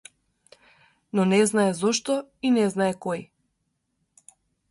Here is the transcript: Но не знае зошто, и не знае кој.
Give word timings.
Но 1.17 1.21
не 1.33 1.41
знае 1.51 1.65
зошто, 1.81 2.15
и 2.49 2.51
не 2.57 2.65
знае 2.77 2.89
кој. 3.07 3.23